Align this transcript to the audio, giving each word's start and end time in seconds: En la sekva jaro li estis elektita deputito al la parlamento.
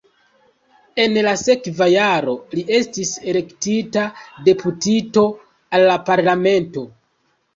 En 1.01 1.17
la 1.25 1.33
sekva 1.41 1.87
jaro 1.95 2.33
li 2.55 2.63
estis 2.77 3.11
elektita 3.33 4.05
deputito 4.49 5.25
al 5.79 5.87
la 5.91 5.99
parlamento. 6.11 6.87